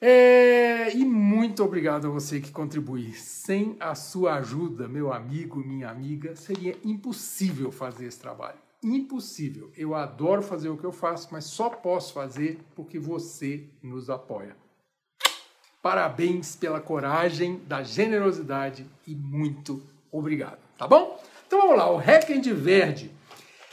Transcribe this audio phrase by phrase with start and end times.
[0.00, 3.12] É, e muito obrigado a você que contribui.
[3.12, 8.58] Sem a sua ajuda, meu amigo, minha amiga, seria impossível fazer esse trabalho.
[8.82, 9.70] Impossível.
[9.76, 14.56] Eu adoro fazer o que eu faço, mas só posso fazer porque você nos apoia.
[15.82, 21.22] Parabéns pela coragem, da generosidade e muito obrigado, tá bom?
[21.46, 23.10] Então vamos lá, o Requiem de Verdi.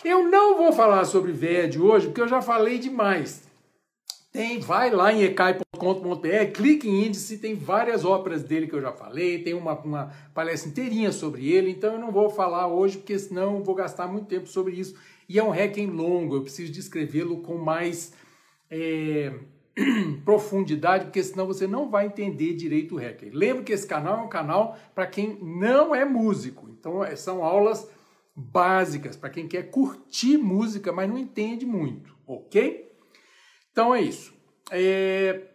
[0.04, 3.48] Eu não vou falar sobre Verdi hoje, porque eu já falei demais.
[4.30, 8.92] Tem, vai lá em ecai.com.br, clique em índice, tem várias óperas dele que eu já
[8.92, 13.18] falei, tem uma, uma palestra inteirinha sobre ele, então eu não vou falar hoje, porque
[13.18, 14.94] senão vou gastar muito tempo sobre isso.
[15.30, 18.12] E é um Requiem longo, eu preciso descrevê-lo com mais...
[18.70, 19.32] É
[20.26, 23.32] profundidade, porque senão você não vai entender direito o Requiem.
[23.32, 26.67] Lembra que esse canal é um canal para quem não é músico.
[26.80, 27.90] Então é, são aulas
[28.36, 32.92] básicas para quem quer curtir música, mas não entende muito, ok?
[33.72, 34.34] Então é isso.
[34.72, 35.48] É,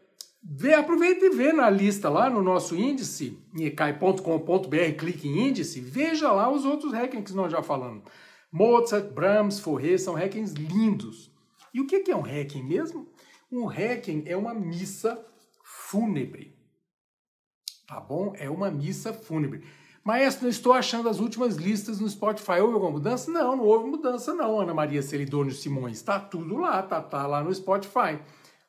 [0.43, 5.81] vê, aproveita e vê na lista lá no nosso índice, em ecai.com.br, clique em índice,
[5.81, 8.05] veja lá os outros Requiem que nós já falamos.
[8.51, 11.31] Mozart, Brahms, Fauré são Requiems lindos.
[11.73, 13.13] E o que é um Requiem mesmo?
[13.53, 15.23] Um requiem é uma missa
[15.63, 16.57] fúnebre.
[17.87, 18.33] Tá bom?
[18.35, 19.63] É uma missa fúnebre.
[20.05, 22.61] Maestro, não estou achando as últimas listas no Spotify.
[22.61, 23.31] Houve alguma mudança?
[23.31, 25.99] Não, não houve mudança não, Ana Maria Celidônio Simões.
[25.99, 28.19] Está tudo lá, tá, tá lá no Spotify.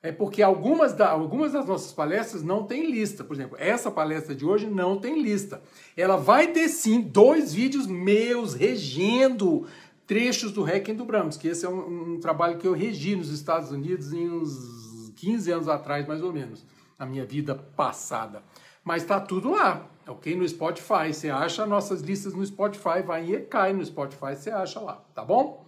[0.04, 3.24] É porque algumas, da, algumas das nossas palestras não tem lista.
[3.24, 5.62] Por exemplo, essa palestra de hoje não tem lista.
[5.98, 9.66] Ela vai ter sim dois vídeos meus regendo
[10.06, 13.30] trechos do Requiem do Brahms, que esse é um, um, trabalho que eu regi nos
[13.30, 16.66] Estados Unidos em uns 15 anos atrás, mais ou menos,
[17.00, 18.44] na minha vida passada.
[18.84, 20.36] Mas tá tudo lá, ok?
[20.36, 24.80] No Spotify, você acha nossas listas no Spotify, vai em ECAI no Spotify, você acha
[24.80, 25.64] lá, tá bom?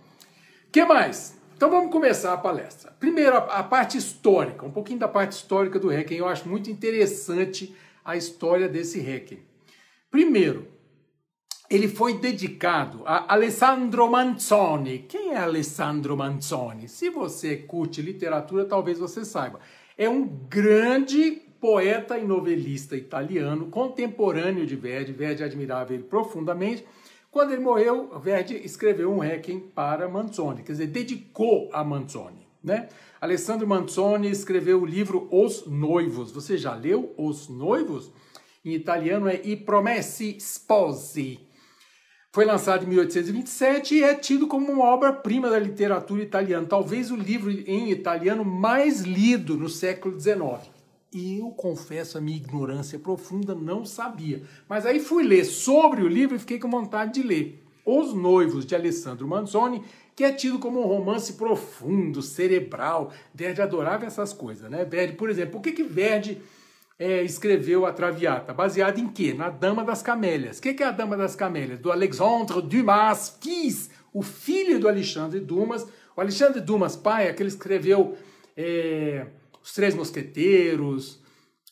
[0.76, 1.38] que mais?
[1.56, 2.94] Então vamos começar a palestra.
[3.00, 6.20] Primeiro, a, parte histórica, um pouquinho da parte histórica do Requiem.
[6.20, 9.40] Eu acho muito interessante a história desse Requiem.
[10.12, 10.68] Primeiro,
[11.70, 15.06] ele foi dedicado a Alessandro Manzoni.
[15.08, 16.90] Quem é Alessandro Manzoni?
[16.90, 19.62] Se você curte literatura, talvez você saiba.
[19.98, 25.12] É um grande poeta e novelista italiano, contemporâneo de Verdi.
[25.12, 26.86] Verdi admirava ele profundamente.
[27.32, 32.48] Quando ele morreu, Verdi escreveu um requiem para Manzoni, quer dizer, dedicou a Manzoni.
[32.64, 32.88] Né?
[33.22, 36.32] Alessandro Manzoni escreveu o livro Os Noivos.
[36.32, 38.12] Você já leu Os Noivos?
[38.64, 41.40] Em italiano é I Promessi Sposi.
[42.36, 47.16] Foi lançado em 1827 e é tido como uma obra-prima da literatura italiana, talvez o
[47.16, 50.75] livro em italiano mais lido no século XIX.
[51.16, 54.44] E eu confesso a minha ignorância profunda, não sabia.
[54.68, 57.64] Mas aí fui ler sobre o livro e fiquei com vontade de ler.
[57.86, 59.82] Os Noivos, de Alessandro Manzoni,
[60.14, 63.14] que é tido como um romance profundo, cerebral.
[63.34, 64.84] Verdi adorava essas coisas, né?
[64.84, 66.42] Verdi, por exemplo, por que, que Verdi
[67.00, 68.54] é, escreveu a Traviata?
[68.54, 69.34] Baseado em quê?
[69.34, 70.58] Na Dama das Camélias.
[70.58, 71.80] O que, que é a Dama das Camélias?
[71.80, 75.88] Do Alexandre Dumas, fils, o filho do Alexandre Dumas.
[76.14, 78.18] O Alexandre Dumas, pai, é que ele escreveu
[78.58, 79.28] é,
[79.66, 81.20] Os Três Mosqueteiros,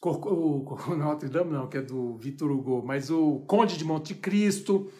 [0.02, 4.92] o, Notre Dame não, que é do Victor Hugo, mas o Conde de Monte Cristo.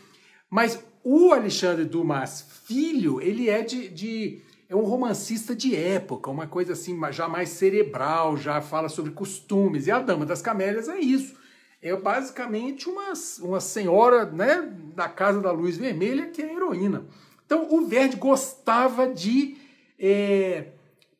[0.48, 6.46] Mas o Alexandre Dumas, filho, ele é de, de é um romancista de época, uma
[6.46, 9.88] coisa assim já mais cerebral, já fala sobre costumes.
[9.88, 11.36] E a Dama das Camélias é isso.
[11.82, 13.12] É basicamente uma,
[13.42, 17.08] uma senhora né, da Casa da Luz Vermelha que é heroína.
[17.44, 19.58] Então o Verdi gostava de
[19.98, 20.68] é,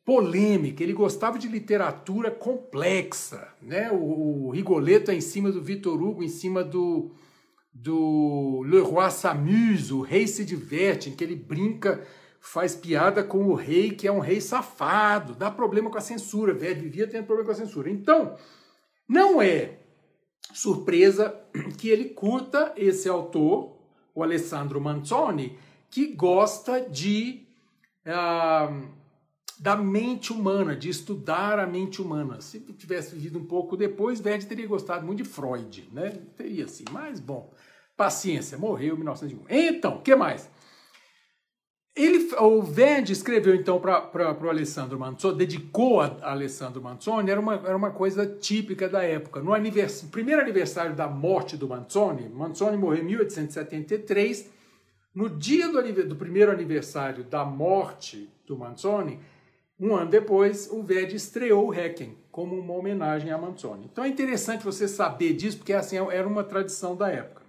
[0.04, 3.48] polêmica, ele gostava de literatura complexa.
[3.62, 3.90] Né?
[3.90, 7.12] O, o Rigoletto é em cima do Vitor Hugo, em cima do,
[7.72, 12.04] do Le Roi s'amuse, o rei se diverte, em que ele brinca
[12.44, 16.52] faz piada com o rei, que é um rei safado, dá problema com a censura,
[16.52, 17.88] velho, vivia tendo problema com a censura.
[17.88, 18.36] Então,
[19.08, 19.78] não é
[20.52, 21.34] surpresa
[21.78, 23.78] que ele curta esse autor,
[24.14, 25.58] o Alessandro Manzoni,
[25.90, 27.46] que gosta de
[28.06, 28.88] uh,
[29.58, 32.40] da mente humana, de estudar a mente humana.
[32.40, 36.18] Se tivesse vivido um pouco depois, Verdi teria gostado muito de Freud, né?
[36.36, 37.52] Teria sim, mas bom,
[37.96, 39.44] paciência, morreu em 1901.
[39.48, 40.50] Então, o que mais?
[41.96, 47.40] Ele, o Verdi escreveu então para o Alessandro Manzoni, dedicou a, a Alessandro Manzoni, era
[47.40, 49.40] uma, era uma coisa típica da época.
[49.40, 54.50] No anivers, primeiro aniversário da morte do Manzoni, Manzoni morreu em 1873,
[55.14, 59.20] no dia do, do primeiro aniversário da morte do Manzoni,
[59.84, 63.88] um ano depois, o Verdi estreou o Requiem como uma homenagem a Manzoni.
[63.90, 67.42] Então é interessante você saber disso, porque assim era uma tradição da época.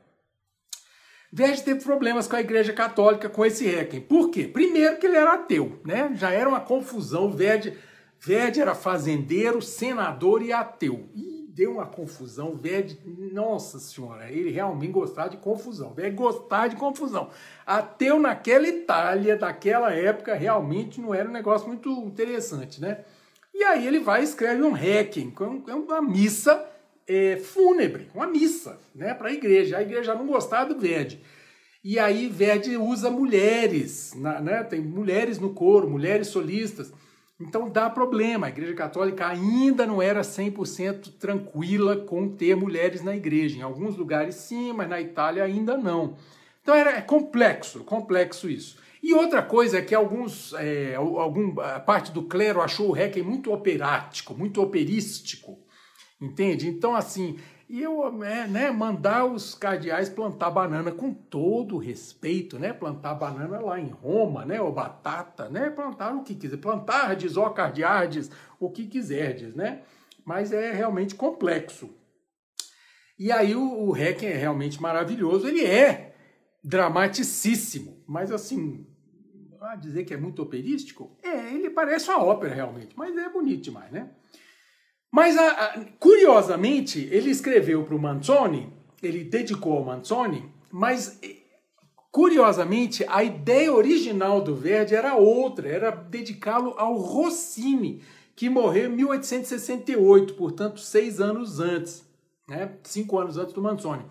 [1.32, 4.02] Verdi teve problemas com a Igreja Católica com esse Requiem.
[4.02, 4.48] Por quê?
[4.48, 6.12] Primeiro que ele era ateu, né?
[6.16, 7.32] Já era uma confusão.
[7.32, 7.78] Verdi,
[8.20, 11.10] Verdi era fazendeiro, senador e ateu.
[11.14, 12.54] E deu uma confusão.
[12.56, 13.00] Verdi,
[13.32, 15.94] nossa senhora, ele realmente gostava de confusão.
[15.94, 17.30] Verdi gostava de confusão.
[17.66, 23.06] Ateu naquela Itália, daquela época, realmente não era um negócio muito interessante, né?
[23.54, 25.34] E aí ele vai e escreve um Requiem,
[25.68, 26.70] uma missa
[27.08, 29.78] é, fúnebre, uma missa, né, para a igreja.
[29.78, 31.22] A igreja não gostava do Verdi.
[31.82, 36.92] E aí Verdi usa mulheres, né, tem mulheres no coro, mulheres solistas.
[37.40, 38.48] Então dá problema.
[38.48, 43.58] A Igreja Católica ainda não era 100% tranquila com ter mulheres na igreja.
[43.58, 46.16] Em alguns lugares sim, mas na Itália ainda não.
[46.62, 48.78] Então era é complexo, complexo isso.
[49.04, 51.54] E outra coisa é que alguns, é, algum,
[51.86, 55.60] parte do clero achou o Requiem muito operático, muito operístico.
[56.20, 56.68] Entende?
[56.68, 57.38] Então, assim,
[57.70, 62.72] eu, é, né, mandar os cardeais plantar banana com todo respeito, né?
[62.72, 64.62] Plantar banana lá em Roma, né?
[64.62, 65.70] Ou batata, né?
[65.72, 66.58] Plantar o que quiser.
[66.58, 68.30] Plantardes, ó cardeardes,
[68.60, 69.82] o que quiserdes, né?
[70.24, 71.90] Mas é realmente complexo.
[73.18, 75.48] E aí o, o Requiem é realmente maravilhoso.
[75.48, 76.16] Ele é
[76.64, 78.88] dramaticíssimo, mas assim,
[79.62, 83.64] a dizer que é muito operístico, é, ele parece uma ópera realmente, mas é bonito
[83.64, 84.10] demais, né?
[85.16, 88.70] Mas, a, a, curiosamente, ele escreveu para o Manzoni,
[89.02, 91.18] ele dedicou ao Manzoni, mas,
[92.12, 98.04] curiosamente, a ideia original do Verdi era outra, era dedicá-lo ao Rossini,
[98.36, 102.06] que morreu em 1868, portanto, seis anos antes,
[102.46, 102.74] né?
[102.84, 104.04] cinco anos antes do Manzoni.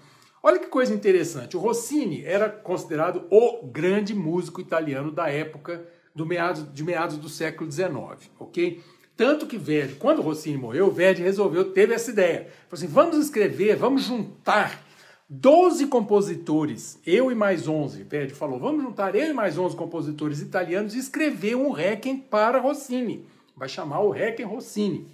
[0.42, 6.24] Olha que coisa interessante, o Rossini era considerado o grande músico italiano da época do
[6.24, 8.82] meados, de meados do século XIX, ok?
[9.16, 12.48] Tanto que Verdi, quando Rossini morreu, Verdi resolveu, teve essa ideia.
[12.68, 14.82] Falou assim, vamos escrever, vamos juntar
[15.28, 18.02] 12 compositores, eu e mais 11.
[18.02, 22.60] Verdi falou, vamos juntar eu e mais 11 compositores italianos e escrever um Requiem para
[22.60, 23.24] Rossini.
[23.56, 25.06] Vai chamar o Requiem Rossini.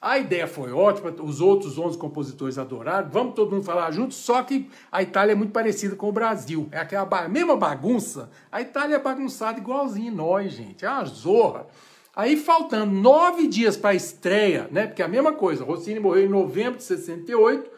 [0.00, 4.44] A ideia foi ótima, os outros 11 compositores adoraram, vamos todo mundo falar junto, só
[4.44, 6.68] que a Itália é muito parecida com o Brasil.
[6.70, 8.30] É aquela mesma bagunça.
[8.52, 10.84] A Itália é bagunçada igualzinho nós, gente.
[10.84, 11.66] É uma zorra.
[12.18, 14.88] Aí, faltando nove dias para a estreia, né?
[14.88, 17.70] Porque é a mesma coisa, Rossini morreu em novembro de 68,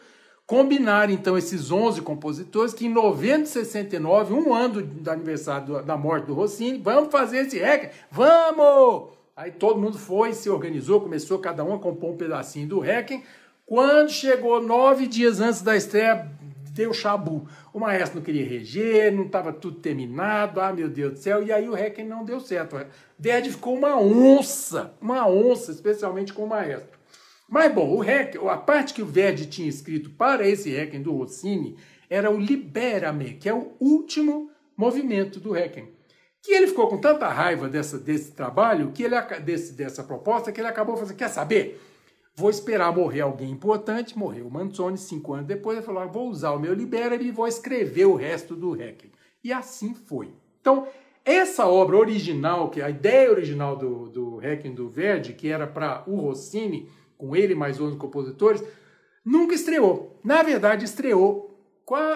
[0.47, 5.95] combinaram então esses 11 compositores que em novembro de 69, um ano do aniversário da
[5.95, 9.11] morte do Rossini, vamos fazer esse Requiem, vamos!
[9.37, 13.23] Aí todo mundo foi, se organizou, começou cada um a compor um pedacinho do Requiem.
[13.63, 16.27] Quando chegou nove dias antes da estreia,
[16.73, 17.47] deu chabu.
[17.73, 21.51] O maestro não queria reger, não estava tudo terminado, ah, meu Deus do céu, e
[21.51, 22.77] aí o Requiem não deu certo.
[23.19, 26.99] Verdi ficou uma onça, uma onça, especialmente com o maestro.
[27.47, 31.11] Mas, bom, o Requiem, a parte que o Verdi tinha escrito para esse Requiem do
[31.11, 31.75] Rossini
[32.09, 35.89] era o Libera-me, que é o último movimento do Requiem.
[36.41, 40.59] Que ele ficou com tanta raiva dessa, desse trabalho, que ele, desse, dessa proposta, que
[40.59, 41.79] ele acabou fazendo, quer saber?
[42.41, 44.17] Vou esperar morrer alguém importante.
[44.17, 45.77] Morreu o Manzoni cinco anos depois.
[45.77, 49.11] Ele falou: ah, vou usar o meu Libera-me e vou escrever o resto do Requiem.
[49.43, 50.33] E assim foi.
[50.59, 50.87] Então,
[51.23, 55.67] essa obra original, que é a ideia original do, do Requiem do Verdi, que era
[55.67, 58.63] para o Rossini, com ele mais 11 compositores,
[59.23, 60.19] nunca estreou.
[60.23, 61.55] Na verdade, estreou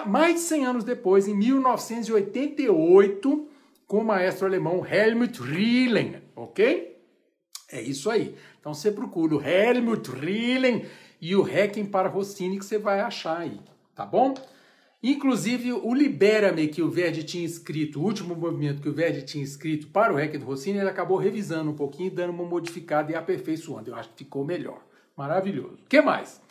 [0.06, 3.48] mais de 100 anos depois, em 1988,
[3.86, 6.20] com o maestro alemão Helmut Rillen.
[6.34, 6.96] ok?
[7.70, 8.34] É isso aí.
[8.66, 10.86] Então você procura o Helmut Rillen
[11.20, 13.60] e o Requiem para Rossini que você vai achar aí,
[13.94, 14.34] tá bom?
[15.00, 19.44] Inclusive, o Libera-me que o Verdi tinha escrito, o último movimento que o Verdi tinha
[19.44, 23.14] escrito para o Requiem do Rossini, ele acabou revisando um pouquinho, dando uma modificada e
[23.14, 23.90] aperfeiçoando.
[23.90, 24.84] Eu acho que ficou melhor.
[25.16, 25.78] Maravilhoso.
[25.84, 26.42] O que mais?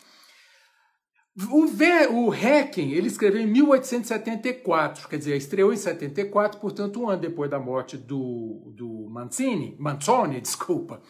[1.50, 7.10] O, Ver, o Requiem, ele escreveu em 1874, quer dizer, estreou em 74, portanto, um
[7.10, 11.02] ano depois da morte do, do Mancini, Manzoni, desculpa.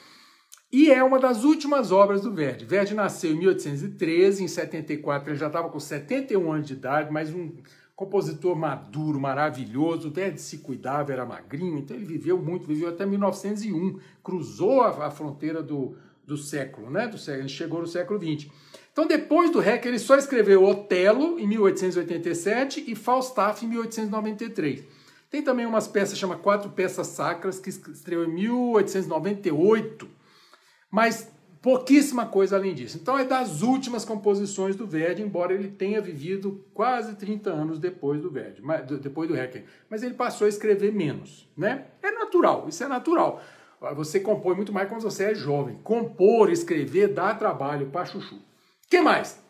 [0.73, 2.65] E é uma das últimas obras do Verdi.
[2.65, 7.33] Verdi nasceu em 1813, em 74 ele já estava com 71 anos de idade, mas
[7.33, 7.53] um
[7.95, 10.11] compositor maduro, maravilhoso.
[10.11, 15.11] Verdi se cuidava, era magrinho, então ele viveu muito, viveu até 1901, cruzou a, a
[15.11, 15.97] fronteira do,
[16.27, 17.07] do século, né?
[17.07, 18.51] Do século, ele chegou no século XX.
[18.93, 24.85] Então, depois do Reck, ele só escreveu Otelo em 1887 e Falstaff em 1893.
[25.31, 30.16] Tem também umas peças chama Quatro Peças Sacras que estreou em 1898
[30.91, 32.97] mas pouquíssima coisa além disso.
[32.97, 38.21] Então é das últimas composições do Verdi, embora ele tenha vivido quase 30 anos depois
[38.21, 38.63] do Verdi,
[39.01, 39.65] depois do Requiem.
[39.91, 41.87] Mas ele passou a escrever menos, né?
[42.03, 43.43] É natural, isso é natural.
[43.95, 45.77] Você compõe muito mais quando você é jovem.
[45.83, 48.39] Compor, escrever, dá trabalho para chuchu.
[48.89, 49.45] que mais?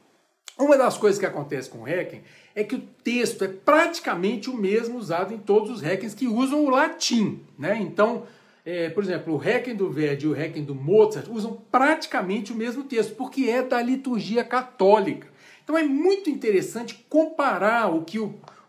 [0.59, 2.23] Uma das coisas que acontece com o Requiem
[2.55, 6.65] é que o texto é praticamente o mesmo usado em todos os Requiems que usam
[6.65, 7.79] o latim, né?
[7.79, 8.27] Então,
[8.67, 12.57] é, por exemplo, o Requiem do Verdi e o Requiem do Mozart usam praticamente o
[12.57, 15.29] mesmo texto, porque é da liturgia católica.
[15.63, 18.19] Então é muito interessante comparar o que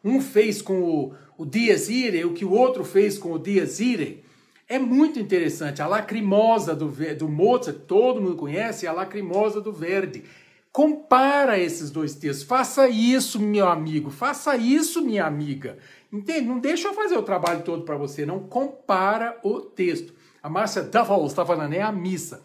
[0.04, 3.80] um fez com o, o Dies Irae, o que o outro fez com o Dies
[3.80, 4.24] Irae.
[4.70, 5.82] É muito interessante.
[5.82, 10.24] A Lacrimosa do, do Mozart, todo mundo conhece, e a Lacrimosa do Verdi.
[10.72, 12.46] Compara esses dois textos.
[12.46, 14.10] Faça isso, meu amigo.
[14.10, 15.78] Faça isso, minha amiga.
[16.12, 16.48] Entende?
[16.48, 20.14] Não deixa eu fazer o trabalho todo para você, não compara o texto.
[20.42, 22.42] A Márcia Duffels está falando, é a missa.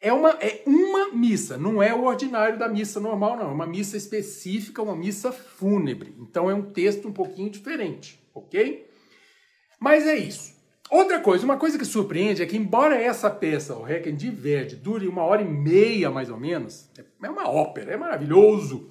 [0.00, 3.50] É uma, é uma missa, não é o ordinário da missa normal, não.
[3.50, 6.14] É uma missa específica, uma missa fúnebre.
[6.18, 8.88] Então é um texto um pouquinho diferente, ok?
[9.80, 10.55] Mas é isso.
[10.90, 14.76] Outra coisa, uma coisa que surpreende é que, embora essa peça, o Requiem de Verdi,
[14.76, 16.88] dure uma hora e meia mais ou menos,
[17.22, 18.88] é uma ópera, é maravilhoso.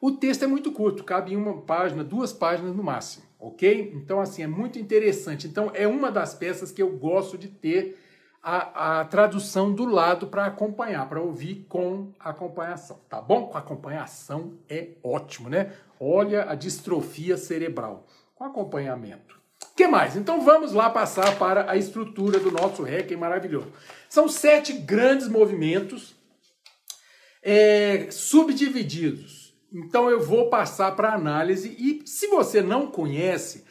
[0.00, 3.92] O texto é muito curto, cabe em uma página, duas páginas no máximo ok?
[3.94, 5.48] Então, assim, é muito interessante.
[5.48, 7.98] Então, é uma das peças que eu gosto de ter
[8.42, 13.46] a, a tradução do lado para acompanhar, para ouvir com acompanhação, tá bom?
[13.46, 15.72] Com acompanhação é ótimo, né?
[15.98, 18.06] Olha a distrofia cerebral.
[18.34, 19.39] Com acompanhamento.
[19.80, 20.14] Que mais?
[20.14, 23.72] Então vamos lá passar para a estrutura do nosso Requiem maravilhoso.
[24.10, 26.14] São sete grandes movimentos
[27.42, 29.40] é, subdivididos
[29.72, 33.64] então eu vou passar para análise e se você não conhece,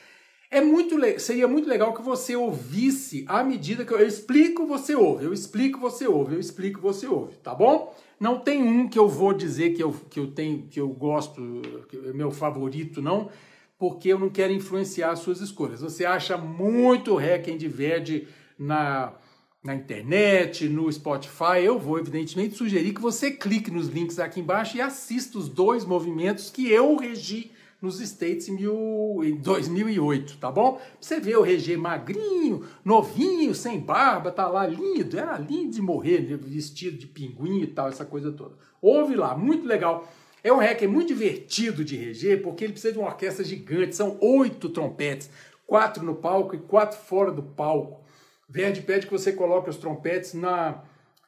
[0.50, 4.96] é muito seria muito legal que você ouvisse à medida que eu, eu explico, você
[4.96, 7.94] ouve, eu explico, você ouve, eu explico, você ouve, tá bom?
[8.20, 11.62] Não tem um que eu vou dizer que eu, que eu tenho, que eu gosto,
[11.90, 13.30] que é meu favorito, não,
[13.80, 15.82] porque eu não quero influenciar as suas escolhas.
[15.82, 19.14] Você acha muito Requiem de Verde na
[19.62, 24.78] na internet, no Spotify, eu vou evidentemente sugerir que você clique nos links aqui embaixo
[24.78, 30.52] e assista os dois movimentos que eu regi nos States em, mil, em 2008, tá
[30.52, 30.82] bom?
[31.00, 36.22] Você ver o Regi magrinho, novinho, sem barba, tá lá lindo, era lindo de morrer,
[36.38, 38.56] vestido de pinguim e tal, essa coisa toda.
[38.82, 40.08] Ouve lá, muito legal.
[40.44, 44.18] É um rec muito divertido de reger, porque ele precisa de uma orquestra gigante, são
[44.22, 45.30] oito trompetes,
[45.66, 48.04] quatro no palco e quatro fora do palco.
[48.48, 50.82] Verdi pede que você coloque os trompetes na,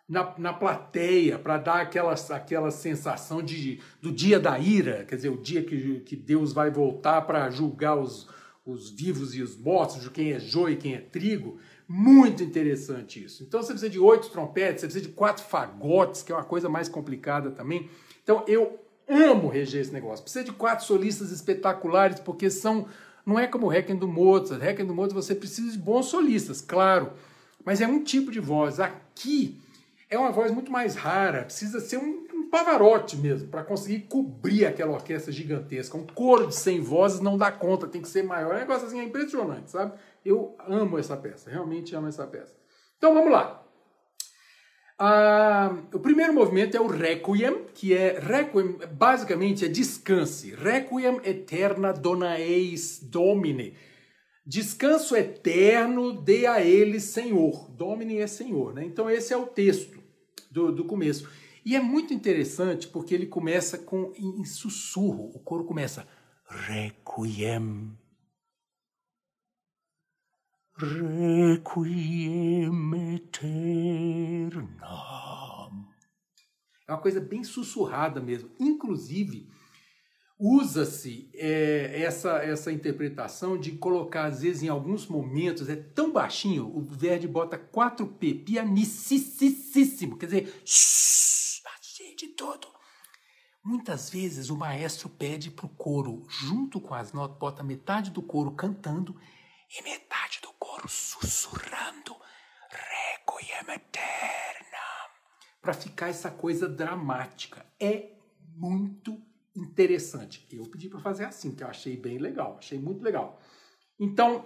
[0.09, 5.29] na, na plateia para dar aquela, aquela sensação de, do dia da ira, quer dizer,
[5.29, 8.27] o dia que, que Deus vai voltar para julgar os,
[8.65, 11.59] os vivos e os mortos, de quem é joio e quem é trigo.
[11.87, 13.43] Muito interessante isso.
[13.43, 16.69] Então você precisa de oito trompetes, você precisa de quatro fagotes, que é uma coisa
[16.69, 17.89] mais complicada também.
[18.23, 18.79] Então eu
[19.11, 20.23] amo reger esse negócio.
[20.23, 22.87] Precisa de quatro solistas espetaculares, porque são
[23.25, 24.61] não é como o Requiem do Mozart.
[24.61, 27.11] Requiem do Mozart você precisa de bons solistas, claro.
[27.63, 28.79] Mas é um tipo de voz.
[28.79, 29.61] Aqui
[30.09, 31.43] é uma voz muito mais rara.
[31.43, 35.97] Precisa ser um, um pavarote mesmo para conseguir cobrir aquela orquestra gigantesca.
[35.97, 38.53] Um coro de 100 vozes não dá conta, tem que ser maior.
[38.53, 39.93] É um negócio assim, é impressionante, sabe?
[40.25, 42.53] Eu amo essa peça, realmente amo essa peça.
[42.97, 43.63] Então vamos lá.
[45.03, 50.53] Ah, o primeiro movimento é o Requiem, que é Requiem, basicamente é descanse.
[50.53, 53.73] Requiem eterna dona eis domine.
[54.45, 57.67] Descanso eterno dê a ele Senhor.
[57.71, 58.85] Domine é Senhor, né?
[58.85, 59.97] Então esse é o texto
[60.51, 61.27] do, do começo.
[61.65, 65.31] E é muito interessante porque ele começa com em sussurro.
[65.33, 66.07] O coro começa
[66.45, 67.97] Requiem.
[70.81, 72.71] Requiem
[73.13, 74.67] eternam.
[76.87, 78.49] É uma coisa bem sussurrada mesmo.
[78.59, 79.47] Inclusive,
[80.39, 86.65] usa-se é, essa, essa interpretação de colocar, às vezes, em alguns momentos, é tão baixinho,
[86.65, 90.61] o Verdi bota 4P, pianicíssimo, quer dizer,
[91.63, 92.67] baixinho de todo.
[93.63, 98.23] Muitas vezes o maestro pede para o coro, junto com as notas, bota metade do
[98.23, 99.15] coro cantando
[99.69, 100.20] e metade
[100.87, 102.15] sussurrando.
[102.69, 104.77] Requiem eterna.
[105.61, 107.63] Para ficar essa coisa dramática.
[107.79, 108.09] É
[108.55, 109.21] muito
[109.55, 110.45] interessante.
[110.51, 113.39] Eu pedi para fazer assim, que eu achei bem legal, achei muito legal.
[113.99, 114.45] Então,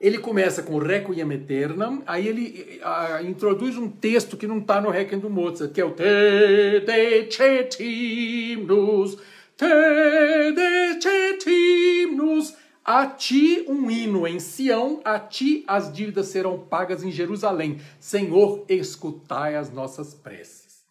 [0.00, 2.80] ele começa com Requiem Eternam, aí ele
[3.24, 9.16] introduz um texto que não está no Requiem do Mozart, que é o Te Decetimnus,
[9.56, 10.52] Te
[11.00, 17.80] Decetimnus, a ti um hino em Sião, a ti as dívidas serão pagas em Jerusalém.
[18.00, 20.82] Senhor, escutai as nossas preces.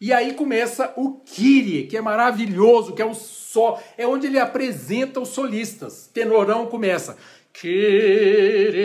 [0.00, 4.38] E aí começa o Kyrie, que é maravilhoso, que é o só, é onde ele
[4.38, 6.10] apresenta os solistas.
[6.12, 7.16] Tenorão começa.
[7.52, 8.82] Kyrie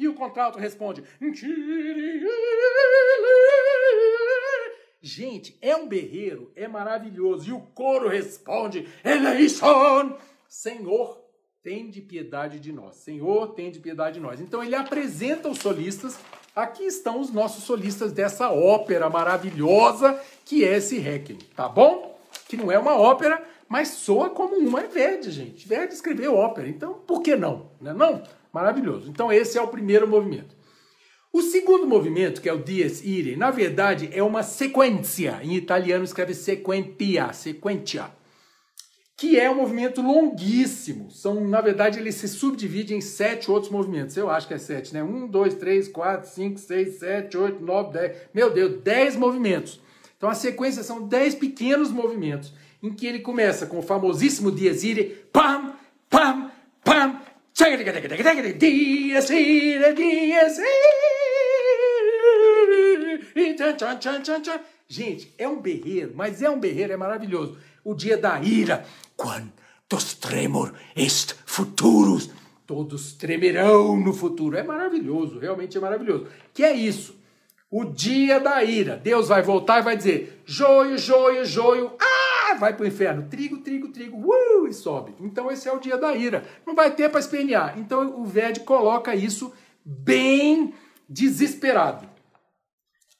[0.00, 1.04] E o contralto responde.
[5.02, 7.50] Gente, é um berreiro, é maravilhoso.
[7.50, 10.16] E o coro responde: Eleison,
[10.48, 11.22] Senhor,
[11.62, 12.96] tem de piedade de nós.
[12.96, 14.40] Senhor, tem de piedade de nós.
[14.40, 16.18] Então ele apresenta os solistas.
[16.56, 22.18] Aqui estão os nossos solistas dessa ópera maravilhosa que é esse Requiem, tá bom?
[22.48, 24.80] Que não é uma ópera, mas soa como uma.
[24.80, 25.68] É Verdi, gente.
[25.68, 27.70] Verdi escreveu ópera, então por que não?
[27.78, 28.39] Não, é não?
[28.52, 29.08] Maravilhoso.
[29.08, 30.56] Então esse é o primeiro movimento.
[31.32, 35.40] O segundo movimento, que é o Dies Irae, na verdade é uma sequência.
[35.42, 38.10] Em italiano escreve sequentia, sequentia
[39.20, 41.10] que é um movimento longuíssimo.
[41.10, 44.16] São, na verdade, ele se subdivide em sete outros movimentos.
[44.16, 45.02] Eu acho que é sete, né?
[45.02, 48.16] Um, dois, três, quatro, cinco, seis, sete, oito, nove, dez.
[48.32, 49.78] Meu Deus, dez movimentos.
[50.16, 54.84] Então a sequência são dez pequenos movimentos, em que ele começa com o famosíssimo Dies
[54.84, 55.74] Irae, pam,
[56.08, 57.20] pam, Dies Irae, Dies Irae,
[64.88, 67.58] Gente, é um berreiro, mas é um berreiro, é maravilhoso.
[67.84, 72.30] O dia da ira, Quantos tremor est futurus.
[72.66, 74.56] Todos tremerão no futuro.
[74.56, 76.28] É maravilhoso, realmente é maravilhoso.
[76.54, 77.14] Que é isso?
[77.70, 78.96] O dia da ira.
[78.96, 81.92] Deus vai voltar e vai dizer: joio, joio, joio.
[82.00, 82.09] Ah,
[82.54, 83.28] vai para o inferno.
[83.28, 84.16] Trigo, trigo, trigo.
[84.16, 85.14] Uh, e sobe.
[85.20, 86.44] Então esse é o dia da ira.
[86.66, 87.78] Não vai ter para espernear.
[87.78, 89.52] Então o Ved coloca isso
[89.84, 90.74] bem
[91.08, 92.08] desesperado.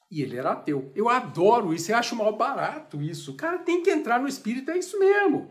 [0.09, 0.91] E ele era ateu.
[0.93, 3.31] Eu adoro isso, eu acho mal barato isso.
[3.31, 5.49] O cara tem que entrar no espírito, é isso mesmo.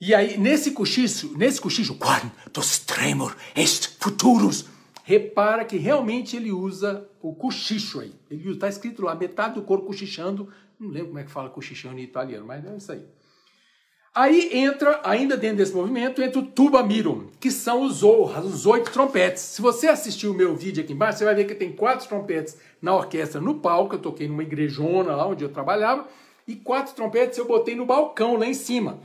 [0.00, 4.66] E aí, nesse cochicho, nesse cochicho, quantos tremor est futurus,
[5.02, 8.14] repara que realmente ele usa o cochicho aí.
[8.30, 11.98] Ele está escrito lá, metade do corpo cochichando, não lembro como é que fala cochichando
[11.98, 13.02] em italiano, mas é isso aí.
[14.14, 18.90] Aí entra, ainda dentro desse movimento, entra o tuba mirum, que são os, os oito
[18.90, 19.42] trompetes.
[19.42, 22.58] Se você assistir o meu vídeo aqui embaixo, você vai ver que tem quatro trompetes
[22.82, 26.08] na orquestra no palco, eu toquei numa igrejona lá onde eu trabalhava,
[26.48, 28.98] e quatro trompetes eu botei no balcão lá em cima.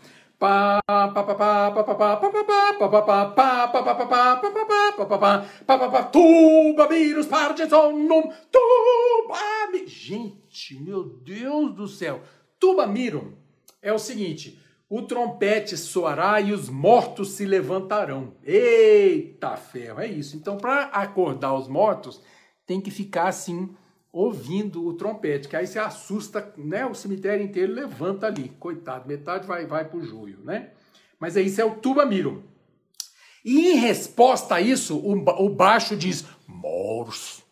[6.11, 9.37] Tuba mirum pargesonum, tuba
[9.85, 12.21] Gente, meu Deus do céu.
[12.59, 13.33] Tuba mirum
[13.81, 14.59] é o seguinte
[14.95, 18.35] o trompete soará e os mortos se levantarão.
[18.43, 20.35] Eita ferro, é isso.
[20.37, 22.21] Então, para acordar os mortos,
[22.63, 23.75] tem que ficar assim,
[24.13, 26.85] ouvindo o trompete, que aí você assusta, né?
[26.85, 28.49] O cemitério inteiro levanta ali.
[28.59, 30.71] Coitado, metade vai, vai para o joio, né?
[31.19, 32.43] Mas aí isso é o tuba miro.
[33.43, 37.43] E em resposta a isso, o, o baixo diz: Mors.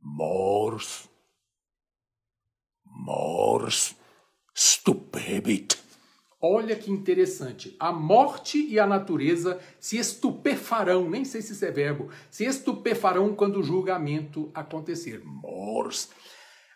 [0.00, 1.08] Mors.
[2.86, 3.94] Mors
[4.54, 5.83] stupebit.
[6.46, 7.74] Olha que interessante.
[7.80, 13.34] A morte e a natureza se estupefarão, nem sei se isso é verbo, se estupefarão
[13.34, 15.22] quando o julgamento acontecer.
[15.24, 16.10] Mors.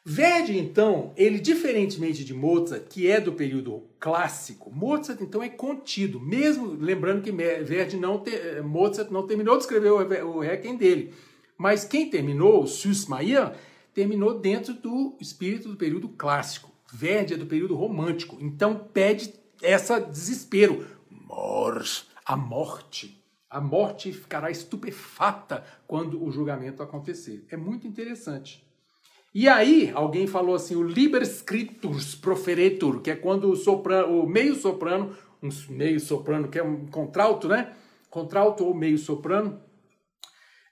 [0.02, 6.18] Verdi, então, ele, diferentemente de Mozart, que é do período clássico, Mozart, então, é contido,
[6.18, 8.30] mesmo lembrando que Verdi não te,
[8.62, 11.12] Mozart não terminou de escrever o, Requiem dele.
[11.58, 13.52] Mas quem terminou, Süssmayr,
[13.92, 16.72] terminou dentro do espírito do período clássico.
[16.90, 19.28] Verdi é do período romântico, então pede
[19.62, 20.86] essa desespero.
[21.10, 23.22] Mors, a morte.
[23.50, 27.46] A morte ficará estupefata quando o julgamento acontecer.
[27.50, 28.66] É muito interessante.
[29.34, 34.28] E aí, alguém falou assim, o liber scriptus proferetur, que é quando o soprano, o
[34.28, 37.72] meio soprano, um meio soprano, que é um contralto, né?
[38.10, 39.60] Contralto ou meio soprano,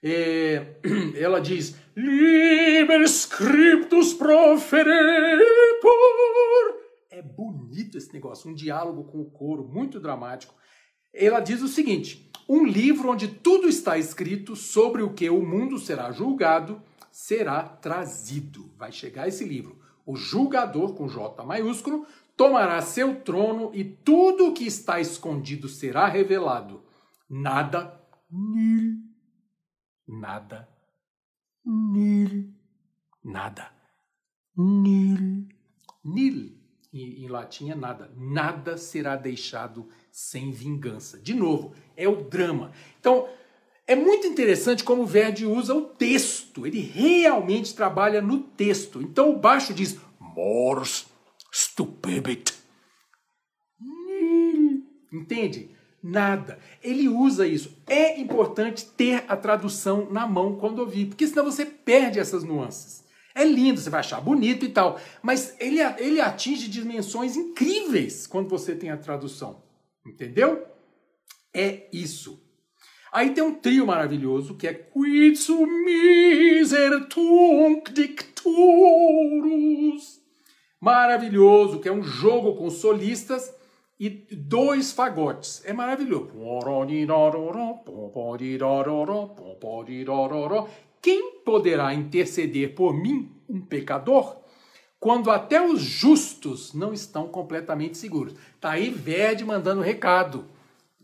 [0.03, 0.75] é,
[1.15, 4.87] ela diz, liber scriptus proferetur.
[7.17, 10.53] É bonito esse negócio, um diálogo com o coro, muito dramático.
[11.11, 15.79] Ela diz o seguinte, um livro onde tudo está escrito sobre o que o mundo
[15.79, 16.79] será julgado,
[17.11, 18.71] será trazido.
[18.77, 19.81] Vai chegar esse livro.
[20.05, 26.05] O julgador, com J maiúsculo, tomará seu trono e tudo o que está escondido será
[26.05, 26.83] revelado.
[27.27, 27.99] Nada,
[28.29, 28.95] nil,
[30.07, 30.69] nada,
[31.65, 32.53] nil,
[33.23, 33.71] nada,
[34.55, 35.47] nil,
[36.05, 36.56] nil.
[37.01, 38.11] Em, latim é nada.
[38.17, 41.17] Nada será deixado sem vingança.
[41.17, 42.71] De novo, é o drama.
[42.99, 43.27] Então,
[43.85, 46.67] é muito interessante como o Verdi usa o texto.
[46.67, 49.01] Ele realmente trabalha no texto.
[49.01, 51.07] Então o baixo diz mors
[51.51, 52.53] stupebit.
[55.11, 55.71] Entende?
[56.03, 56.59] Nada.
[56.83, 57.77] Ele usa isso.
[57.87, 63.06] É importante ter a tradução na mão quando ouvir, porque senão você perde essas nuances.
[63.37, 68.49] É lindo, você vai achar bonito e tal, mas ele, ele atinge dimensões incríveis quando
[68.49, 69.61] você tem a tradução.
[70.03, 70.65] Entendeu?
[71.53, 72.41] É isso.
[73.11, 78.57] Aí tem um trio maravilhoso que é Quitsu miser tunc dicturus.
[80.81, 83.53] Maravilhoso, que é um jogo com solistas
[83.99, 85.61] e dois fagotes.
[85.63, 86.31] É maravilhoso.
[91.01, 94.37] Quem poderá interceder por mim, um pecador,
[94.99, 98.33] quando até os justos não estão completamente seguros?
[98.59, 100.45] Tá aí Verde mandando recado.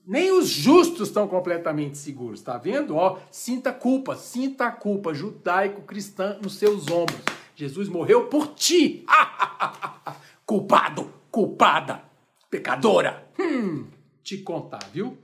[0.06, 2.96] Nem os justos estão completamente seguros, tá vendo?
[2.96, 7.22] Ó, sinta culpa, sinta a culpa judaico-cristã nos seus ombros.
[7.56, 9.06] Jesus morreu por ti.
[10.46, 12.04] Culpado, culpada,
[12.50, 13.26] pecadora.
[13.40, 13.88] Hum,
[14.22, 15.18] te contar, viu?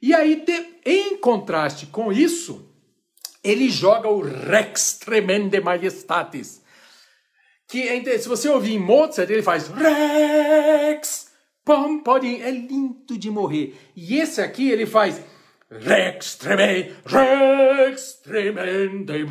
[0.00, 0.44] E aí,
[0.84, 2.68] em contraste com isso,
[3.44, 6.62] ele joga o Rex Tremende Majestatis.
[7.68, 11.24] Que é, se você ouvir em Mozart, ele faz Rex
[11.64, 13.74] Pom, pode é lindo de morrer.
[13.96, 15.22] E esse aqui ele faz
[15.70, 19.24] Rex treme, Rex tremende.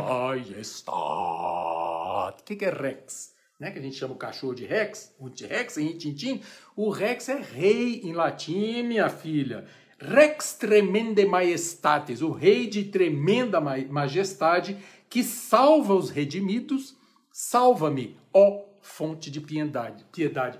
[2.31, 3.33] O que, que é Rex?
[3.59, 3.69] Né?
[3.69, 6.41] Que a gente chama o cachorro de Rex, o de Rex em Tintim.
[6.75, 9.67] O Rex é rei em latim, minha filha.
[10.03, 14.77] Rex tremende majestatis, o rei de tremenda majestade
[15.09, 16.95] que salva os redimidos.
[17.31, 20.05] Salva-me, ó fonte de piedade.
[20.11, 20.59] piedade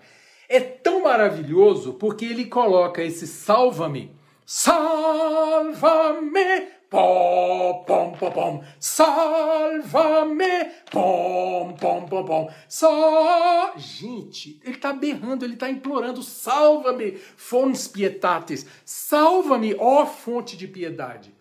[0.54, 4.78] é tão maravilhoso porque ele coloca esse salva-me, salva-me,
[6.94, 13.74] pom, pom, pom, pom, salva-me, pom, pom, pom, pom, só...
[13.76, 21.34] Gente, ele está berrando, ele está implorando, salva-me, fons pietatis, salva-me, ó fonte de piedade.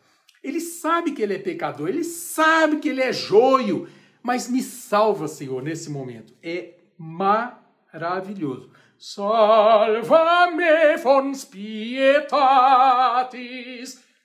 [0.42, 3.86] Ele sabe que ele é pecador, ele sabe que ele é joio,
[4.22, 6.32] mas me salva, Senhor, nesse momento.
[6.42, 8.70] É maravilhoso.
[8.96, 12.32] Salva-me fons pietatis.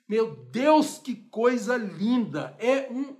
[0.08, 2.56] Meu Deus, que coisa linda!
[2.58, 3.14] É um.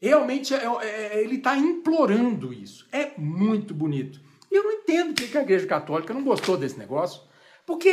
[0.00, 2.86] Realmente, é, é, ele está implorando isso.
[2.92, 4.20] É muito bonito.
[4.50, 7.22] E eu não entendo porque a Igreja Católica não gostou desse negócio.
[7.66, 7.90] Porque,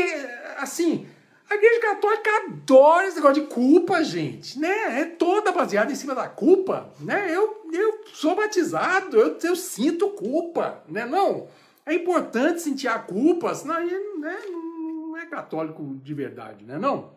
[0.57, 1.05] assim,
[1.49, 4.57] a Igreja Católica adora esse negócio de culpa, gente.
[4.59, 5.01] Né?
[5.01, 6.93] É toda baseada em cima da culpa.
[6.99, 7.35] Né?
[7.35, 10.83] Eu, eu sou batizado, eu, eu sinto culpa.
[10.87, 11.05] Né?
[11.05, 11.47] Não.
[11.85, 16.77] É importante sentir a culpa, senão a gente né, não é católico de verdade, né?
[16.77, 17.16] Não.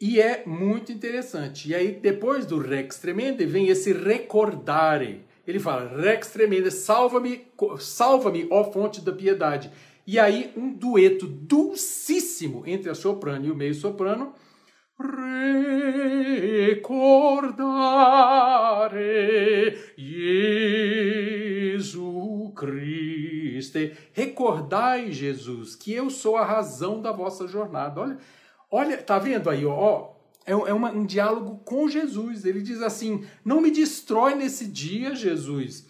[0.00, 1.70] E é muito interessante.
[1.70, 5.24] E aí, depois do Rex Tremende, vem esse recordare.
[5.46, 7.46] Ele fala, Rex Tremende, salva-me,
[7.78, 9.70] salva-me, ó fonte da piedade.
[10.06, 14.32] E aí, um dueto dulcíssimo entre a soprano e o meio soprano.
[16.70, 17.38] Recordare
[19.96, 21.88] Jesus
[22.58, 23.78] Cristo
[24.12, 28.00] recordai, Jesus, que eu sou a razão da vossa jornada.
[28.00, 28.18] Olha,
[28.70, 30.10] olha, tá vendo aí, ó,
[30.48, 32.46] é, é uma, um diálogo com Jesus.
[32.46, 35.86] Ele diz assim: Não me destrói nesse dia, Jesus.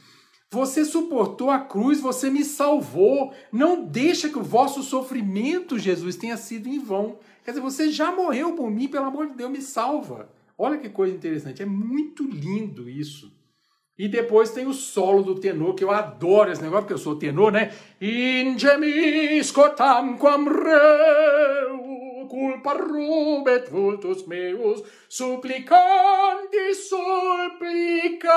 [0.50, 3.32] Você suportou a cruz, você me salvou.
[3.52, 7.18] Não deixa que o vosso sofrimento, Jesus, tenha sido em vão.
[7.44, 10.28] Quer dizer, você já morreu por mim, pelo amor de Deus, me salva.
[10.56, 11.62] Olha que coisa interessante.
[11.62, 13.32] É muito lindo isso.
[13.96, 17.16] E depois tem o solo do tenor, que eu adoro esse negócio, porque eu sou
[17.16, 17.72] tenor, né?
[18.00, 20.44] In gemisco tamquam
[22.28, 28.28] culpa rubet vultus meus, supplicanti, supplicanti,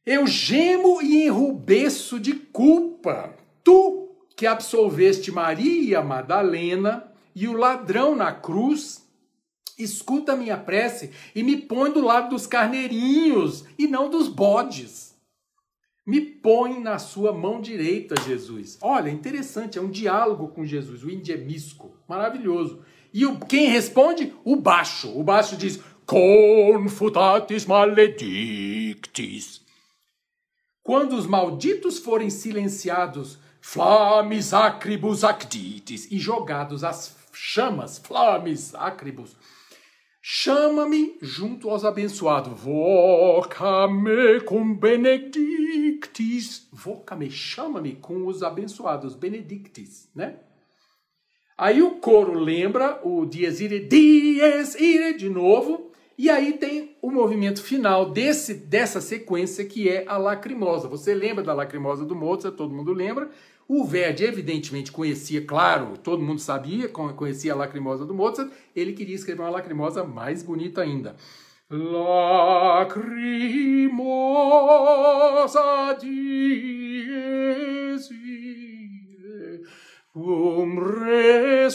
[0.06, 3.36] Eu gemo e enrubeço de culpa.
[3.64, 9.08] Tu que absolveste Maria Madalena e o ladrão na cruz,
[9.78, 15.14] escuta minha prece e me põe do lado dos carneirinhos e não dos bodes.
[16.06, 18.78] Me põe na sua mão direita, Jesus.
[18.82, 21.96] Olha, interessante, é um diálogo com Jesus, o ingemisco.
[22.10, 22.82] Maravilhoso.
[23.14, 24.34] E o, quem responde?
[24.44, 25.18] O baixo.
[25.18, 29.63] O baixo diz: Confutatis maledictis.
[30.84, 39.38] Quando os malditos forem silenciados, flames acribus acditis, e jogados às chamas, flames acribus,
[40.22, 42.60] chama-me junto aos abençoados.
[42.60, 46.68] Voca-me com benedictis.
[46.70, 50.40] Voca-me, chama-me com os abençoados, benedictis, né?
[51.58, 57.10] Aí o coro lembra o dies ire, dies ire de novo, e aí tem o
[57.10, 60.88] movimento final desse, dessa sequência que é a lacrimosa.
[60.88, 63.30] Você lembra da lacrimosa do Mozart, todo mundo lembra.
[63.68, 69.16] O Verdi evidentemente conhecia, claro, todo mundo sabia, conhecia a lacrimosa do Mozart, ele queria
[69.16, 71.16] escrever uma lacrimosa mais bonita ainda.
[71.70, 72.98] Lacrimosa
[76.00, 76.83] dies
[80.16, 80.76] Um
[81.10, 81.74] resurget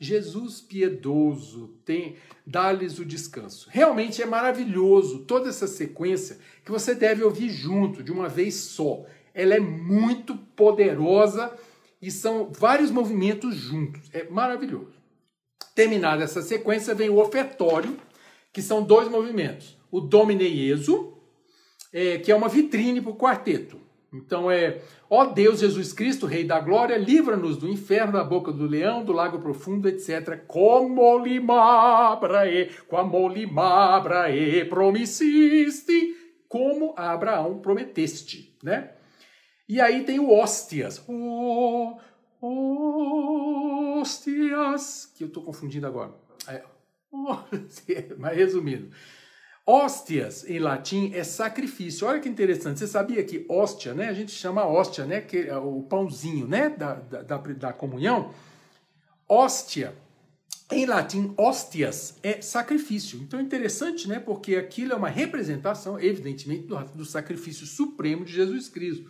[0.00, 2.16] Jesus piedoso, tem
[2.46, 3.68] dá-lhes o descanso.
[3.70, 9.04] Realmente é maravilhoso toda essa sequência que você deve ouvir junto, de uma vez só.
[9.34, 11.56] Ela é muito poderosa
[12.00, 14.08] e são vários movimentos juntos.
[14.12, 14.98] É maravilhoso.
[15.74, 17.96] Terminada essa sequência, vem o ofertório,
[18.52, 21.14] que são dois movimentos o Domine Jesu,
[21.92, 23.80] é, que é uma vitrine para o quarteto.
[24.12, 28.66] Então é, ó Deus Jesus Cristo, Rei da Glória, livra-nos do inferno, da boca do
[28.66, 30.42] leão, do lago profundo, etc.
[30.46, 36.16] Como limabrae, como limabrae promissiste,
[36.48, 38.92] como a Abraão prometeste, né?
[39.68, 41.04] E aí tem o hóstias.
[41.06, 41.98] Oh,
[44.00, 46.14] hóstias, que eu estou confundindo agora.
[46.48, 46.62] É,
[47.12, 47.36] oh,
[48.16, 48.90] mas resumindo.
[49.70, 52.06] Hóstias, em latim, é sacrifício.
[52.06, 52.78] Olha que interessante.
[52.78, 54.08] Você sabia que hóstia, né?
[54.08, 55.20] A gente chama hóstia, né?
[55.20, 56.70] Que é o pãozinho, né?
[56.70, 58.32] Da, da, da comunhão.
[59.28, 59.94] Hóstia,
[60.72, 63.20] em latim, hóstias, é sacrifício.
[63.20, 64.18] Então é interessante, né?
[64.18, 69.04] Porque aquilo é uma representação, evidentemente, do, do sacrifício supremo de Jesus Cristo.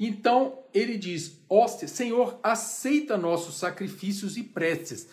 [0.00, 5.06] Então ele diz: hóstia, Senhor, aceita nossos sacrifícios e preces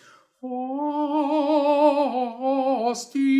[2.86, 3.35] hostias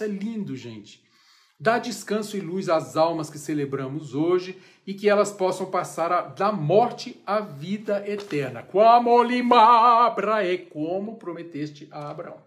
[0.00, 1.02] É lindo, gente.
[1.58, 6.22] Dá descanso e luz às almas que celebramos hoje e que elas possam passar a,
[6.22, 8.62] da morte à vida eterna.
[8.64, 12.38] Como limabra e como prometeste a Abraão.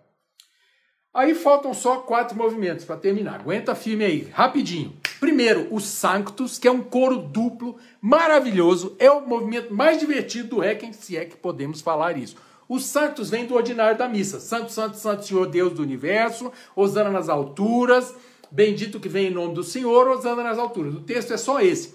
[1.14, 3.40] Aí faltam só quatro movimentos para terminar.
[3.40, 4.98] Aguenta firme aí, rapidinho.
[5.18, 8.98] Primeiro, o Sanctus, que é um coro duplo maravilhoso.
[9.00, 12.36] É o movimento mais divertido do Requiem, se é que podemos falar isso.
[12.68, 14.40] O Sanctus vem do ordinário da missa.
[14.40, 18.16] Santo, Santo, Santo Senhor Deus do Universo, Osana nas alturas,
[18.52, 20.96] bendito que vem em nome do Senhor, Osana nas alturas.
[20.96, 21.94] O texto é só esse.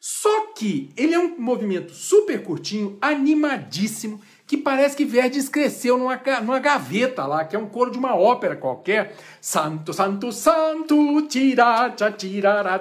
[0.00, 6.18] Só que ele é um movimento super curtinho, animadíssimo, que parece que Verdi cresceu numa,
[6.42, 9.14] numa gaveta lá, que é um coro de uma ópera qualquer.
[9.42, 12.72] Santo, santo, santo, tira, tira,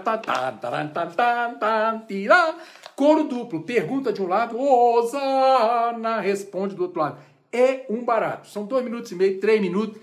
[2.06, 2.56] tira.
[2.96, 7.18] Coro duplo, pergunta de um lado, Osana, responde do outro lado.
[7.52, 8.48] É um barato.
[8.48, 10.00] São dois minutos e meio, três minutos.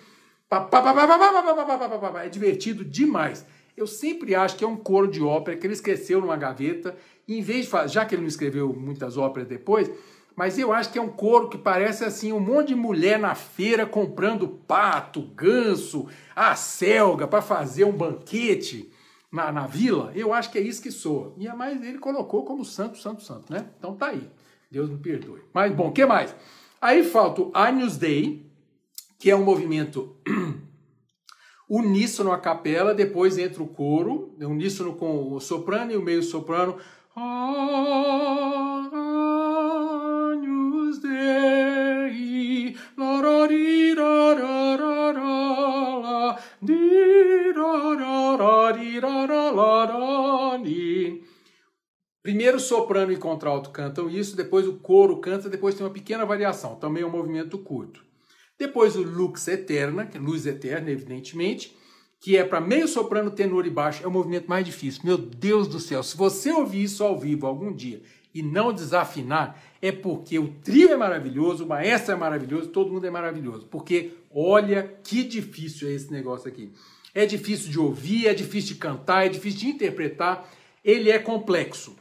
[2.24, 3.44] É divertido demais.
[3.76, 6.96] Eu sempre acho que é um coro de ópera que ele esqueceu numa gaveta.
[7.28, 9.90] E em vez de fazer, já que ele não escreveu muitas óperas depois,
[10.36, 13.34] mas eu acho que é um coro que parece assim um monte de mulher na
[13.34, 18.92] feira comprando pato, ganso, a selga para fazer um banquete
[19.32, 20.12] na, na vila.
[20.14, 21.32] Eu acho que é isso que soa.
[21.38, 23.66] E a mais ele colocou como santo, santo, santo, né?
[23.78, 24.30] Então tá aí.
[24.70, 25.40] Deus me perdoe.
[25.54, 26.34] Mas bom, que mais?
[26.80, 28.50] Aí falta o Agnus Dei,
[29.18, 30.16] que é um movimento
[31.68, 36.76] uníssono a capela, depois entra o coro, uníssono com o soprano e o meio soprano.
[52.26, 56.74] Primeiro soprano e contralto cantam isso, depois o coro canta, depois tem uma pequena variação,
[56.74, 58.04] também é um movimento curto.
[58.58, 61.76] Depois o lux eterna, que é luz eterna, evidentemente,
[62.18, 65.02] que é para meio soprano, tenor e baixo, é o movimento mais difícil.
[65.04, 68.02] Meu Deus do céu, se você ouvir isso ao vivo algum dia
[68.34, 73.06] e não desafinar, é porque o trio é maravilhoso, o maestro é maravilhoso, todo mundo
[73.06, 73.68] é maravilhoso.
[73.70, 76.72] Porque olha que difícil é esse negócio aqui.
[77.14, 80.52] É difícil de ouvir, é difícil de cantar, é difícil de interpretar,
[80.84, 81.94] ele é complexo.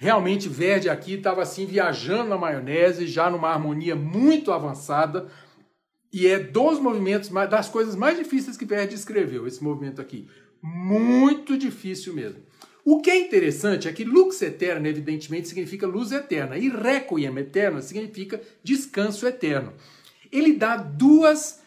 [0.00, 5.26] Realmente Verdi aqui estava assim viajando na maionese, já numa harmonia muito avançada,
[6.12, 10.28] e é dos movimentos, das coisas mais difíceis que Verdi escreveu, esse movimento aqui.
[10.62, 12.40] Muito difícil mesmo.
[12.84, 17.82] O que é interessante é que lux eterna, evidentemente, significa luz eterna, e requiem eterno
[17.82, 19.74] significa descanso eterno.
[20.30, 21.60] Ele dá duas,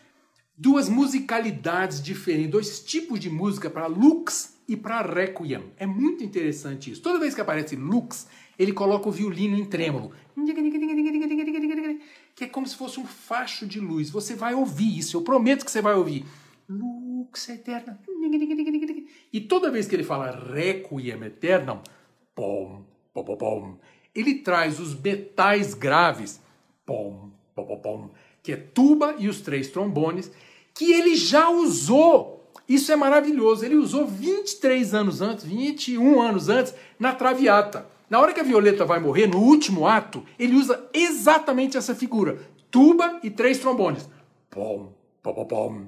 [0.57, 5.71] duas musicalidades diferentes, dois tipos de música para lux e para requiem.
[5.77, 7.01] É muito interessante isso.
[7.01, 10.11] Toda vez que aparece lux, ele coloca o violino em trêmulo
[12.35, 14.09] que é como se fosse um facho de luz.
[14.09, 16.25] Você vai ouvir isso, eu prometo que você vai ouvir.
[16.69, 17.99] Lux eterna.
[19.31, 21.81] E toda vez que ele fala requiem eternam,
[22.33, 23.77] pom, pom, pom, pom,
[24.15, 26.41] ele traz os metais graves,
[26.85, 28.09] pom, pom, pom, pom,
[28.41, 30.31] que é tuba e os três trombones,
[30.73, 32.40] que ele já usou.
[32.71, 33.65] Isso é maravilhoso.
[33.65, 37.85] Ele usou 23 anos antes, 21 anos antes, na Traviata.
[38.09, 42.39] Na hora que a Violeta vai morrer, no último ato, ele usa exatamente essa figura:
[42.69, 44.09] tuba e três trombones.
[44.49, 45.85] Pom, pom, pom.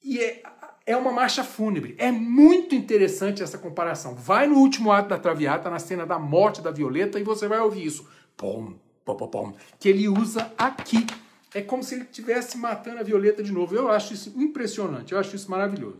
[0.00, 0.40] E é,
[0.86, 1.96] é uma marcha fúnebre.
[1.98, 4.14] É muito interessante essa comparação.
[4.14, 7.58] Vai no último ato da Traviata, na cena da morte da Violeta, e você vai
[7.58, 8.08] ouvir isso.
[8.36, 9.52] Pom, pom, pom, pom.
[9.80, 11.04] Que ele usa aqui.
[11.54, 13.74] É como se ele estivesse matando a Violeta de novo.
[13.74, 15.98] Eu acho isso impressionante, eu acho isso maravilhoso.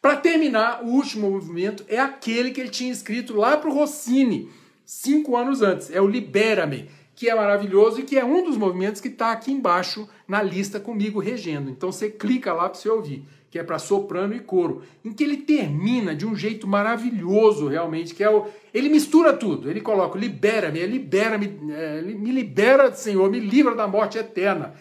[0.00, 4.50] Para terminar, o último movimento é aquele que ele tinha escrito lá para o Rossini
[4.84, 5.90] cinco anos antes.
[5.90, 9.50] É o Libera-me, que é maravilhoso e que é um dos movimentos que está aqui
[9.50, 11.70] embaixo na lista comigo regendo.
[11.70, 13.24] Então você clica lá para você ouvir,
[13.54, 18.12] que é para soprano e coro, em que ele termina de um jeito maravilhoso realmente,
[18.12, 19.70] que é o ele mistura tudo.
[19.70, 24.74] Ele coloca libera-me, libera-me, é, me libera, Senhor, me livra da morte eterna.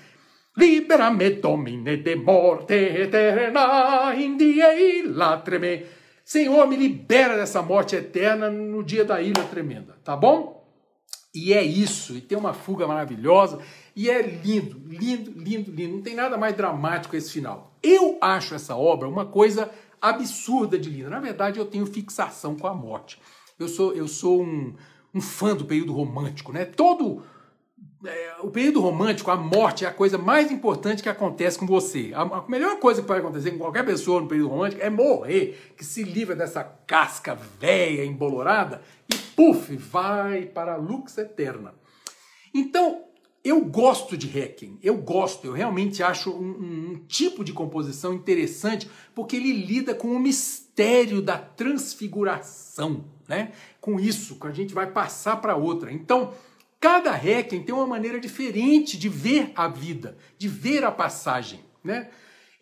[0.57, 5.85] Libera-me, domine de morte eterna, indie latreme.
[6.25, 10.62] Senhor, me libera dessa morte eterna no dia da ira tremenda, tá bom?
[11.33, 13.59] E é isso, e tem uma fuga maravilhosa,
[13.95, 15.95] e é lindo, lindo, lindo, lindo.
[15.95, 17.75] Não tem nada mais dramático esse final.
[17.81, 21.09] Eu acho essa obra uma coisa absurda de linda.
[21.09, 23.19] Na verdade, eu tenho fixação com a morte.
[23.57, 24.75] Eu sou, eu sou um,
[25.13, 26.65] um fã do período romântico, né?
[26.65, 27.23] Todo
[28.05, 32.11] é, o período romântico, a morte é a coisa mais importante que acontece com você.
[32.13, 35.73] A, a, melhor coisa que pode acontecer com qualquer pessoa no período romântico é morrer,
[35.77, 41.73] que se livra dessa casca velha, embolorada e puf, vai para a lux eterna.
[42.53, 43.05] Então,
[43.43, 48.13] eu gosto de Requiem, eu gosto, eu realmente acho um, um, um tipo de composição
[48.13, 53.51] interessante, porque ele lida com o mistério da transfiguração, né?
[53.81, 55.91] Com isso, que a gente vai passar para outra.
[55.91, 56.33] Então,
[56.83, 62.09] Cada Requiem tem uma maneira diferente de ver a vida, de ver a passagem, né?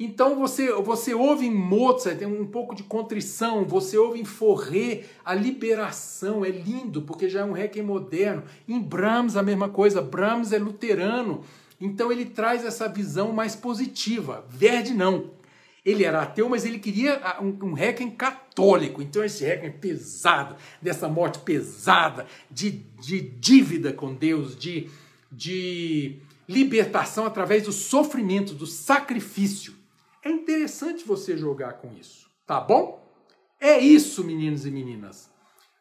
[0.03, 5.03] Então você, você ouve em Mozart tem um pouco de contrição, você ouve em Forré
[5.23, 8.41] a liberação, é lindo, porque já é um Requiem moderno.
[8.67, 11.43] Em Brahms a mesma coisa, Brahms é luterano,
[11.79, 14.43] então ele traz essa visão mais positiva.
[14.49, 15.29] Verdi não,
[15.85, 19.03] ele era ateu, mas ele queria ah, um, um requiem católico.
[19.03, 24.89] Então, esse requiem pesado, dessa morte pesada, de, de dívida com Deus, de,
[25.31, 26.17] de
[26.47, 29.80] libertação através do sofrimento, do sacrifício.
[30.23, 33.01] É interessante você jogar com isso, tá bom?
[33.59, 35.31] É isso, meninos e meninas.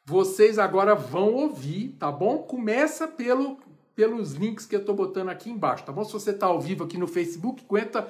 [0.04, 2.38] Vocês agora vão ouvir, tá bom?
[2.38, 3.58] Começa pelo,
[3.94, 6.04] pelos links que eu estou botando aqui embaixo, tá bom?
[6.04, 8.08] Se você está ao vivo aqui no Facebook, aguenta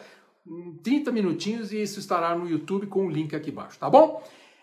[0.83, 4.22] 30 minutinhos e isso estará no YouTube com o link aqui embaixo, tá bom?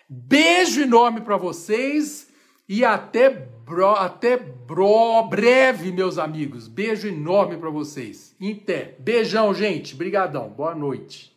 [0.10, 2.28] Beijo enorme para vocês.
[2.70, 6.68] E até, bro, até bro, breve, meus amigos.
[6.68, 8.36] Beijo enorme para vocês.
[8.42, 8.96] Até.
[9.00, 9.96] Beijão, gente.
[9.96, 10.50] Brigadão.
[10.50, 11.37] Boa noite.